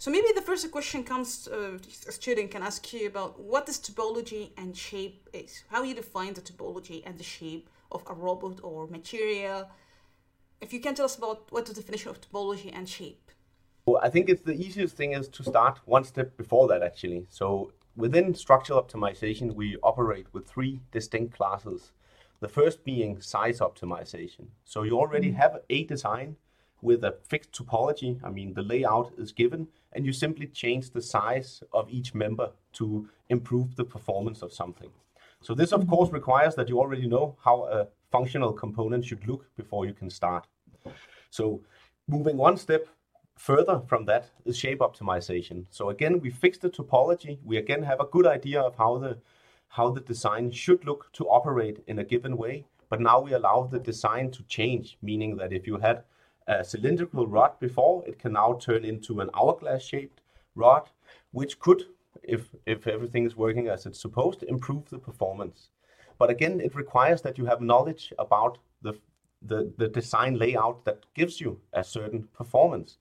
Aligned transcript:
So 0.00 0.10
maybe 0.10 0.28
the 0.34 0.40
first 0.40 0.70
question 0.70 1.04
comes, 1.04 1.46
uh, 1.46 1.76
a 2.08 2.12
student 2.12 2.50
can 2.50 2.62
ask 2.62 2.90
you 2.94 3.06
about 3.06 3.38
what 3.38 3.68
is 3.68 3.78
topology 3.78 4.48
and 4.56 4.74
shape 4.74 5.28
is. 5.34 5.62
How 5.68 5.82
you 5.82 5.94
define 5.94 6.32
the 6.32 6.40
topology 6.40 7.02
and 7.04 7.18
the 7.18 7.22
shape 7.22 7.68
of 7.92 8.02
a 8.06 8.14
robot 8.14 8.60
or 8.62 8.86
material. 8.86 9.68
If 10.62 10.72
you 10.72 10.80
can 10.80 10.94
tell 10.94 11.04
us 11.04 11.18
about 11.18 11.52
what 11.52 11.66
the 11.66 11.74
definition 11.74 12.08
of 12.08 12.18
topology 12.18 12.70
and 12.74 12.88
shape. 12.88 13.30
Well, 13.84 14.00
I 14.02 14.08
think 14.08 14.30
it's 14.30 14.40
the 14.40 14.54
easiest 14.54 14.96
thing 14.96 15.12
is 15.12 15.28
to 15.28 15.44
start 15.44 15.80
one 15.84 16.04
step 16.04 16.34
before 16.38 16.66
that 16.68 16.82
actually. 16.82 17.26
So 17.28 17.70
within 17.94 18.34
structural 18.34 18.82
optimization, 18.82 19.54
we 19.54 19.76
operate 19.82 20.28
with 20.32 20.48
three 20.48 20.80
distinct 20.92 21.36
classes. 21.36 21.92
The 22.40 22.48
first 22.48 22.84
being 22.84 23.20
size 23.20 23.60
optimization. 23.60 24.46
So 24.64 24.82
you 24.82 24.98
already 24.98 25.28
mm-hmm. 25.28 25.42
have 25.42 25.58
a 25.68 25.84
design 25.84 26.36
with 26.82 27.04
a 27.04 27.16
fixed 27.28 27.52
topology. 27.52 28.18
I 28.24 28.30
mean, 28.30 28.54
the 28.54 28.62
layout 28.62 29.12
is 29.18 29.32
given, 29.32 29.68
and 29.92 30.06
you 30.06 30.12
simply 30.12 30.46
change 30.46 30.90
the 30.90 31.02
size 31.02 31.62
of 31.72 31.90
each 31.90 32.14
member 32.14 32.50
to 32.74 33.08
improve 33.28 33.76
the 33.76 33.84
performance 33.84 34.42
of 34.42 34.52
something. 34.52 34.90
So 35.42 35.54
this, 35.54 35.72
of 35.72 35.86
course, 35.86 36.12
requires 36.12 36.54
that 36.56 36.68
you 36.68 36.78
already 36.78 37.06
know 37.06 37.36
how 37.44 37.64
a 37.64 37.88
functional 38.10 38.52
component 38.52 39.04
should 39.04 39.26
look 39.26 39.46
before 39.56 39.86
you 39.86 39.94
can 39.94 40.10
start. 40.10 40.46
So 41.30 41.62
moving 42.08 42.36
one 42.36 42.56
step 42.56 42.88
further 43.36 43.80
from 43.86 44.04
that 44.04 44.30
is 44.44 44.58
shape 44.58 44.80
optimization. 44.80 45.64
So 45.70 45.88
again, 45.88 46.20
we 46.20 46.30
fix 46.30 46.58
the 46.58 46.68
topology. 46.68 47.38
We 47.44 47.56
again 47.56 47.82
have 47.84 48.00
a 48.00 48.04
good 48.04 48.26
idea 48.26 48.60
of 48.60 48.76
how 48.76 48.98
the 48.98 49.18
how 49.74 49.88
the 49.88 50.00
design 50.00 50.50
should 50.50 50.84
look 50.84 51.12
to 51.12 51.24
operate 51.28 51.78
in 51.86 51.98
a 52.00 52.04
given 52.04 52.36
way. 52.36 52.64
But 52.88 53.00
now 53.00 53.20
we 53.20 53.32
allow 53.32 53.68
the 53.70 53.78
design 53.78 54.32
to 54.32 54.42
change, 54.42 54.98
meaning 55.00 55.36
that 55.36 55.52
if 55.52 55.64
you 55.64 55.78
had 55.78 56.02
a 56.50 56.64
cylindrical 56.64 57.26
rod 57.26 57.58
before, 57.60 58.04
it 58.06 58.18
can 58.18 58.32
now 58.32 58.58
turn 58.60 58.84
into 58.84 59.20
an 59.20 59.30
hourglass 59.34 59.82
shaped 59.82 60.20
rod, 60.56 60.90
which 61.30 61.58
could, 61.60 61.84
if, 62.24 62.48
if 62.66 62.86
everything 62.86 63.24
is 63.24 63.36
working 63.36 63.68
as 63.68 63.86
it's 63.86 64.00
supposed, 64.00 64.42
improve 64.42 64.88
the 64.90 64.98
performance. 64.98 65.70
But 66.18 66.28
again, 66.28 66.60
it 66.60 66.74
requires 66.74 67.22
that 67.22 67.38
you 67.38 67.46
have 67.46 67.60
knowledge 67.60 68.12
about 68.18 68.58
the, 68.82 68.94
the, 69.42 69.72
the 69.78 69.88
design 69.88 70.38
layout 70.38 70.84
that 70.84 71.06
gives 71.14 71.40
you 71.40 71.60
a 71.72 71.84
certain 71.84 72.28
performance. 72.36 72.98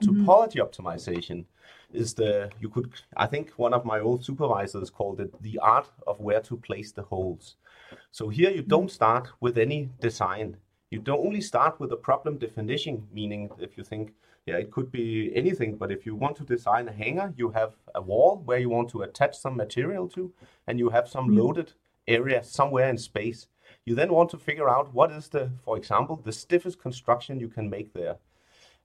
Mm-hmm. 0.00 0.24
Topology 0.24 0.56
optimization 0.56 1.44
is 1.92 2.14
the, 2.14 2.50
you 2.60 2.68
could, 2.68 2.92
I 3.16 3.26
think 3.26 3.50
one 3.56 3.74
of 3.74 3.84
my 3.84 3.98
old 3.98 4.24
supervisors 4.24 4.90
called 4.90 5.20
it 5.20 5.42
the 5.42 5.58
art 5.58 5.88
of 6.06 6.20
where 6.20 6.40
to 6.42 6.56
place 6.56 6.92
the 6.92 7.02
holes. 7.02 7.56
So 8.12 8.28
here 8.28 8.50
you 8.50 8.62
don't 8.62 8.90
start 8.90 9.28
with 9.40 9.58
any 9.58 9.90
design 10.00 10.56
you 10.90 11.00
don't 11.00 11.24
only 11.26 11.40
start 11.40 11.80
with 11.80 11.92
a 11.92 11.96
problem 11.96 12.38
definition, 12.38 13.06
meaning 13.12 13.50
if 13.58 13.76
you 13.76 13.84
think, 13.84 14.12
yeah, 14.46 14.56
it 14.56 14.70
could 14.70 14.92
be 14.92 15.32
anything, 15.34 15.76
but 15.76 15.90
if 15.90 16.06
you 16.06 16.14
want 16.14 16.36
to 16.36 16.44
design 16.44 16.88
a 16.88 16.92
hanger, 16.92 17.34
you 17.36 17.50
have 17.50 17.74
a 17.94 18.00
wall 18.00 18.42
where 18.44 18.58
you 18.58 18.68
want 18.68 18.88
to 18.90 19.02
attach 19.02 19.36
some 19.36 19.56
material 19.56 20.08
to, 20.08 20.32
and 20.66 20.78
you 20.78 20.90
have 20.90 21.08
some 21.08 21.30
mm. 21.30 21.38
loaded 21.38 21.72
area 22.06 22.42
somewhere 22.44 22.88
in 22.88 22.98
space. 22.98 23.48
You 23.84 23.96
then 23.96 24.12
want 24.12 24.30
to 24.30 24.38
figure 24.38 24.68
out 24.68 24.94
what 24.94 25.10
is 25.10 25.28
the, 25.28 25.50
for 25.64 25.76
example, 25.76 26.20
the 26.24 26.32
stiffest 26.32 26.80
construction 26.80 27.40
you 27.40 27.48
can 27.48 27.68
make 27.68 27.92
there. 27.92 28.16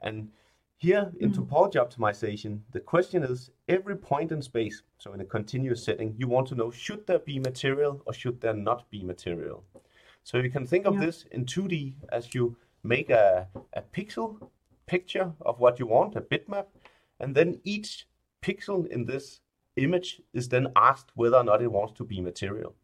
And 0.00 0.28
here 0.76 1.10
in 1.18 1.32
mm. 1.32 1.36
topology 1.36 1.74
optimization, 1.74 2.60
the 2.70 2.78
question 2.78 3.24
is 3.24 3.50
every 3.68 3.96
point 3.96 4.30
in 4.30 4.40
space, 4.40 4.82
so 4.98 5.12
in 5.12 5.20
a 5.20 5.24
continuous 5.24 5.82
setting, 5.82 6.14
you 6.16 6.28
want 6.28 6.46
to 6.48 6.54
know 6.54 6.70
should 6.70 7.04
there 7.08 7.18
be 7.18 7.40
material 7.40 8.00
or 8.06 8.12
should 8.12 8.40
there 8.40 8.54
not 8.54 8.88
be 8.88 9.02
material? 9.02 9.64
So 10.24 10.38
you 10.38 10.50
can 10.50 10.66
think 10.66 10.86
of 10.86 10.94
yeah. 10.94 11.06
this 11.06 11.24
in 11.30 11.44
2D 11.44 11.94
as 12.10 12.34
you 12.34 12.56
make 12.82 13.10
a, 13.10 13.48
a 13.72 13.82
pixel 13.82 14.48
picture 14.86 15.32
of 15.42 15.60
what 15.60 15.78
you 15.78 15.86
want, 15.86 16.16
a 16.16 16.20
bitmap, 16.20 16.66
and 17.20 17.34
then 17.34 17.60
each 17.64 18.06
pixel 18.42 18.86
in 18.86 19.04
this 19.04 19.40
image 19.76 20.20
is 20.32 20.48
then 20.48 20.68
asked 20.76 21.10
whether 21.14 21.36
or 21.36 21.44
not 21.44 21.62
it 21.62 21.70
wants 21.70 21.92
to 21.94 22.04
be 22.04 22.20
material. 22.20 22.74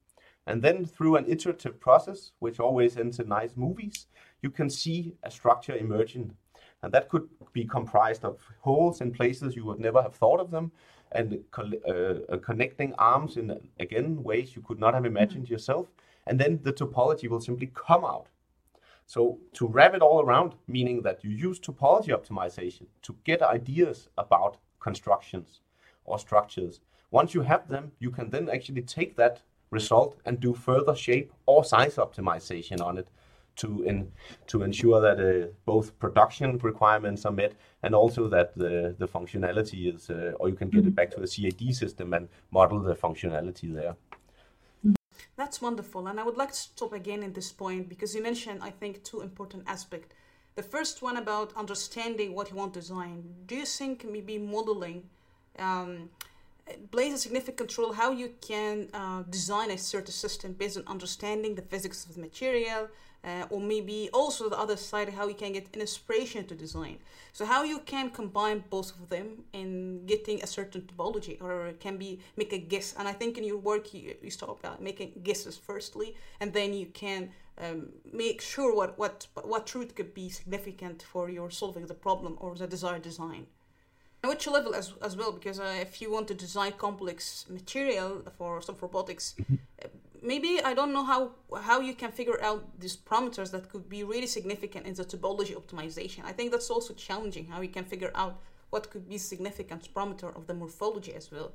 And 0.47 0.63
then 0.63 0.85
through 0.85 1.17
an 1.17 1.25
iterative 1.27 1.81
process, 1.81 2.33
which 2.39 2.61
always 2.61 2.97
ends 2.97 3.19
in 3.19 3.29
nice 3.29 3.57
movies, 3.57 4.07
you 4.43 4.51
can 4.51 4.69
see 4.69 5.15
a 5.23 5.31
structure 5.31 5.75
emerging. 5.75 6.35
And 6.83 6.93
that 6.93 7.09
could 7.09 7.29
be 7.53 7.65
comprised 7.65 8.25
of 8.25 8.39
holes 8.61 9.01
in 9.01 9.11
places 9.11 9.57
you 9.57 9.65
would 9.65 9.81
never 9.81 10.03
have 10.03 10.15
thought 10.15 10.41
of 10.41 10.51
them, 10.51 10.71
and 11.13 11.39
uh, 11.57 12.37
connecting 12.43 12.93
arms 12.95 13.37
in, 13.37 13.59
again, 13.81 14.23
ways 14.23 14.55
you 14.55 14.63
could 14.63 14.81
not 14.81 14.95
have 14.95 15.07
imagined 15.07 15.49
yourself 15.49 15.87
and 16.27 16.39
then 16.39 16.61
the 16.63 16.73
topology 16.73 17.29
will 17.29 17.41
simply 17.41 17.71
come 17.75 18.05
out. 18.05 18.29
So 19.07 19.39
to 19.55 19.67
wrap 19.67 19.95
it 19.95 20.03
all 20.03 20.23
around, 20.23 20.55
meaning 20.67 21.03
that 21.03 21.23
you 21.23 21.31
use 21.31 21.61
topology 21.61 22.09
optimization 22.09 22.87
to 23.03 23.15
get 23.25 23.43
ideas 23.43 24.09
about 24.17 24.57
constructions 24.81 25.61
or 26.05 26.19
structures. 26.19 26.81
Once 27.11 27.35
you 27.35 27.43
have 27.43 27.69
them, 27.69 27.93
you 27.99 28.11
can 28.11 28.31
then 28.31 28.49
actually 28.49 28.83
take 28.83 29.17
that 29.17 29.43
result 29.71 30.17
and 30.25 30.41
do 30.41 30.55
further 30.55 30.95
shape 30.95 31.33
or 31.47 31.65
size 31.65 31.97
optimization 31.97 32.81
on 32.81 32.99
it 32.99 33.09
to 33.57 33.83
in, 33.85 34.11
to 34.47 34.63
ensure 34.63 35.01
that 35.01 35.19
uh, 35.21 35.47
both 35.65 35.97
production 35.99 36.59
requirements 36.59 37.25
are 37.25 37.33
met 37.33 37.53
and 37.83 37.95
also 37.95 38.29
that 38.29 38.57
the, 38.57 38.95
the 38.99 39.07
functionality 39.07 39.95
is, 39.95 40.11
uh, 40.11 40.33
or 40.41 40.49
you 40.49 40.55
can 40.55 40.69
get 40.69 40.81
mm-hmm. 40.81 40.89
it 40.89 40.97
back 40.97 41.11
to 41.11 41.21
the 41.21 41.29
CAD 41.29 41.75
system 41.75 42.15
and 42.15 42.29
model 42.51 42.81
the 42.81 42.95
functionality 42.95 43.73
there. 43.73 43.95
That's 45.37 45.61
wonderful. 45.61 46.07
And 46.07 46.21
I 46.21 46.25
would 46.25 46.37
like 46.37 46.51
to 46.51 46.57
stop 46.57 46.93
again 46.93 47.23
in 47.23 47.33
this 47.33 47.51
point 47.51 47.89
because 47.89 48.15
you 48.15 48.23
mentioned, 48.23 48.61
I 48.63 48.71
think, 48.71 49.03
two 49.03 49.21
important 49.21 49.65
aspects. 49.67 50.15
The 50.55 50.63
first 50.63 51.03
one 51.03 51.17
about 51.17 51.53
understanding 51.57 52.35
what 52.35 52.51
you 52.51 52.57
want 52.57 52.75
to 52.75 52.81
design. 52.81 53.25
Do 53.47 53.57
you 53.57 53.67
think 53.67 54.05
maybe 54.05 54.39
modeling 54.39 55.11
um, 55.59 56.11
plays 56.91 57.13
a 57.13 57.19
significant 57.19 57.77
role 57.77 57.93
how 57.93 58.11
you 58.11 58.33
can 58.41 58.89
uh, 58.95 59.23
design 59.29 59.71
a 59.71 59.79
certain 59.79 60.13
system 60.13 60.53
based 60.53 60.77
on 60.77 60.85
understanding 60.87 61.55
the 61.55 61.63
physics 61.63 62.05
of 62.07 62.15
the 62.15 62.21
material 62.21 62.89
uh, 63.25 63.47
or 63.51 63.61
maybe 63.61 64.11
also 64.13 64.49
the 64.49 64.59
other 64.59 64.77
side 64.77 65.09
how 65.09 65.27
you 65.27 65.35
can 65.35 65.53
get 65.53 65.75
inspiration 65.75 66.47
to 66.47 66.55
design. 66.55 66.99
So 67.33 67.45
how 67.45 67.65
you 67.65 67.79
can 67.81 68.11
combine 68.11 68.65
both 68.69 68.91
of 68.99 69.09
them 69.09 69.45
in 69.53 70.05
getting 70.07 70.43
a 70.43 70.47
certain 70.47 70.83
topology 70.83 71.41
or 71.43 71.73
can 71.81 71.97
be 71.97 72.21
make 72.37 72.53
a 72.53 72.59
guess. 72.59 72.95
And 72.99 73.09
i 73.09 73.13
think 73.13 73.39
in 73.39 73.45
your 73.45 73.59
work 73.59 73.95
you, 73.95 74.15
you 74.23 74.31
start 74.31 74.59
about 74.61 74.83
making 74.83 75.13
guesses 75.23 75.57
firstly 75.57 76.15
and 76.41 76.53
then 76.53 76.73
you 76.75 76.87
can 76.87 77.31
um, 77.59 77.91
make 78.13 78.41
sure 78.41 78.75
what, 78.75 78.99
what 78.99 79.27
what 79.43 79.67
truth 79.67 79.95
could 79.95 80.13
be 80.13 80.29
significant 80.29 81.03
for 81.03 81.31
your 81.31 81.51
solving 81.51 81.87
the 81.87 81.95
problem 81.95 82.37
or 82.41 82.55
the 82.57 82.67
desired 82.67 83.03
design 83.03 83.47
which 84.29 84.47
level 84.47 84.75
as, 84.75 84.93
as 85.03 85.17
well 85.17 85.33
because 85.33 85.61
uh, 85.61 85.75
if 85.81 86.01
you 86.01 86.11
want 86.11 86.29
to 86.29 86.35
design 86.35 86.73
complex 86.73 87.47
material 87.49 88.23
for 88.37 88.61
some 88.61 88.77
robotics 88.81 89.35
mm-hmm. 89.41 89.55
uh, 89.85 89.89
maybe 90.23 90.61
i 90.65 90.73
don't 90.75 90.93
know 90.93 91.05
how 91.05 91.31
how 91.61 91.81
you 91.81 91.95
can 91.95 92.11
figure 92.11 92.43
out 92.43 92.61
these 92.81 92.97
parameters 92.97 93.51
that 93.51 93.69
could 93.71 93.89
be 93.89 94.03
really 94.05 94.27
significant 94.27 94.87
in 94.87 94.95
the 94.95 95.05
topology 95.05 95.55
optimization. 95.55 96.25
I 96.25 96.33
think 96.33 96.51
that's 96.51 96.71
also 96.71 96.95
challenging 96.95 97.47
how 97.47 97.61
you 97.61 97.69
can 97.69 97.85
figure 97.85 98.11
out 98.15 98.41
what 98.71 98.91
could 98.91 99.09
be 99.09 99.19
significant 99.19 99.89
parameter 99.95 100.35
of 100.35 100.47
the 100.47 100.55
morphology 100.55 101.15
as 101.15 101.31
well. 101.31 101.53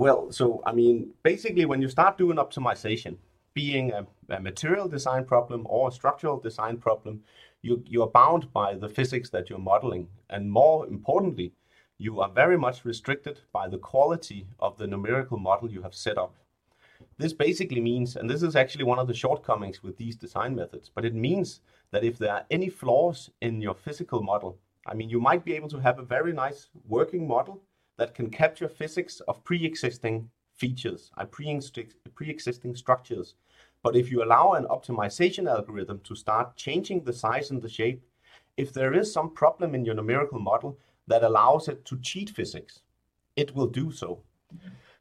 Well 0.00 0.32
so 0.32 0.62
i 0.66 0.72
mean 0.72 1.10
basically 1.22 1.64
when 1.64 1.80
you 1.82 1.88
start 1.88 2.18
doing 2.18 2.36
optimization 2.38 3.16
being 3.54 3.92
a, 3.92 4.06
a 4.28 4.40
material 4.40 4.86
design 4.86 5.24
problem 5.24 5.60
or 5.74 5.88
a 5.88 5.92
structural 5.92 6.38
design 6.38 6.76
problem 6.76 7.22
you, 7.66 7.82
you're 7.86 8.06
bound 8.06 8.52
by 8.52 8.74
the 8.74 8.88
physics 8.88 9.30
that 9.30 9.50
you're 9.50 9.58
modeling. 9.58 10.08
And 10.30 10.50
more 10.50 10.86
importantly 10.86 11.52
you 11.98 12.20
are 12.20 12.28
very 12.28 12.58
much 12.58 12.84
restricted 12.84 13.40
by 13.52 13.68
the 13.68 13.78
quality 13.78 14.46
of 14.60 14.76
the 14.76 14.86
numerical 14.86 15.38
model 15.38 15.70
you 15.70 15.82
have 15.82 15.94
set 15.94 16.18
up. 16.18 16.34
This 17.18 17.32
basically 17.32 17.80
means, 17.80 18.16
and 18.16 18.28
this 18.28 18.42
is 18.42 18.56
actually 18.56 18.84
one 18.84 18.98
of 18.98 19.06
the 19.06 19.14
shortcomings 19.14 19.82
with 19.82 19.96
these 19.96 20.16
design 20.16 20.54
methods, 20.54 20.90
but 20.94 21.04
it 21.04 21.14
means 21.14 21.60
that 21.90 22.04
if 22.04 22.18
there 22.18 22.32
are 22.32 22.46
any 22.50 22.68
flaws 22.68 23.30
in 23.40 23.60
your 23.60 23.74
physical 23.74 24.22
model, 24.22 24.58
I 24.86 24.94
mean, 24.94 25.08
you 25.08 25.20
might 25.20 25.44
be 25.44 25.54
able 25.54 25.68
to 25.70 25.78
have 25.78 25.98
a 25.98 26.04
very 26.04 26.32
nice 26.32 26.68
working 26.86 27.26
model 27.26 27.62
that 27.96 28.14
can 28.14 28.30
capture 28.30 28.68
physics 28.68 29.20
of 29.28 29.42
pre-existing 29.44 30.30
features, 30.54 31.10
uh, 31.16 31.24
pre-existing 31.24 32.76
structures. 32.76 33.34
But 33.82 33.96
if 33.96 34.10
you 34.10 34.22
allow 34.22 34.52
an 34.52 34.64
optimization 34.64 35.50
algorithm 35.50 36.00
to 36.04 36.14
start 36.14 36.56
changing 36.56 37.04
the 37.04 37.12
size 37.12 37.50
and 37.50 37.62
the 37.62 37.68
shape, 37.68 38.02
if 38.56 38.72
there 38.72 38.94
is 38.94 39.12
some 39.12 39.30
problem 39.30 39.74
in 39.74 39.84
your 39.84 39.94
numerical 39.94 40.38
model, 40.38 40.78
that 41.06 41.22
allows 41.22 41.68
it 41.68 41.84
to 41.86 41.98
cheat 41.98 42.30
physics, 42.30 42.80
it 43.36 43.54
will 43.54 43.66
do 43.66 43.90
so. 43.90 44.20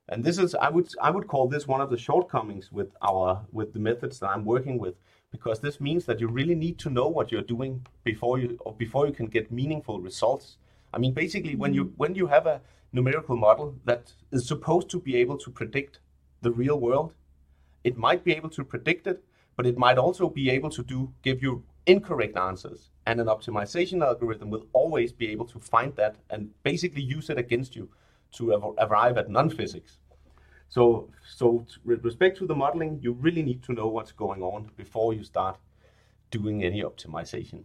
And 0.09 0.23
this 0.23 0.37
is, 0.37 0.53
I 0.55 0.69
would, 0.69 0.87
I 1.01 1.09
would 1.09 1.27
call 1.27 1.47
this 1.47 1.67
one 1.67 1.81
of 1.81 1.89
the 1.89 1.97
shortcomings 1.97 2.71
with 2.71 2.95
our, 3.01 3.43
with 3.51 3.73
the 3.73 3.79
methods 3.79 4.19
that 4.19 4.29
I'm 4.29 4.45
working 4.45 4.77
with, 4.77 4.95
because 5.31 5.59
this 5.59 5.81
means 5.81 6.05
that 6.05 6.19
you 6.19 6.27
really 6.27 6.55
need 6.55 6.77
to 6.79 6.89
know 6.89 7.07
what 7.07 7.31
you're 7.31 7.41
doing 7.41 7.85
before 8.03 8.37
you, 8.37 8.57
or 8.61 8.73
before 8.73 9.07
you 9.07 9.13
can 9.13 9.25
get 9.25 9.51
meaningful 9.51 9.99
results. 9.99 10.57
I 10.93 10.99
mean, 10.99 11.13
basically, 11.13 11.55
when 11.55 11.73
you, 11.73 11.91
when 11.97 12.13
you 12.13 12.27
have 12.27 12.45
a 12.45 12.61
numerical 12.93 13.35
model 13.35 13.75
that 13.85 14.13
is 14.31 14.47
supposed 14.47 14.89
to 14.91 14.99
be 14.99 15.15
able 15.17 15.37
to 15.39 15.49
predict 15.49 15.99
the 16.41 16.51
real 16.51 16.79
world, 16.79 17.13
it 17.83 17.97
might 17.97 18.23
be 18.23 18.33
able 18.33 18.49
to 18.51 18.63
predict 18.63 19.07
it, 19.07 19.23
but 19.57 19.65
it 19.65 19.77
might 19.77 19.97
also 19.97 20.29
be 20.29 20.49
able 20.49 20.69
to 20.69 20.83
do, 20.83 21.11
give 21.23 21.41
you 21.41 21.63
incorrect 21.87 22.37
answers. 22.37 22.91
And 23.05 23.21
an 23.21 23.27
optimization 23.27 24.03
algorithm 24.03 24.49
will 24.49 24.65
always 24.73 25.11
be 25.11 25.29
able 25.29 25.45
to 25.45 25.59
find 25.59 25.95
that 25.95 26.15
and 26.29 26.49
basically 26.63 27.03
use 27.03 27.29
it 27.29 27.37
against 27.37 27.75
you 27.75 27.89
to 28.33 28.75
arrive 28.79 29.17
at 29.17 29.29
non-physics. 29.29 29.99
So, 30.69 31.09
so 31.35 31.65
with 31.83 32.03
respect 32.03 32.37
to 32.39 32.47
the 32.47 32.55
modeling, 32.55 32.99
you 33.01 33.13
really 33.13 33.43
need 33.43 33.63
to 33.63 33.73
know 33.73 33.87
what's 33.87 34.11
going 34.11 34.41
on 34.41 34.71
before 34.75 35.13
you 35.13 35.23
start 35.23 35.57
doing 36.31 36.63
any 36.63 36.81
optimization. 36.81 37.63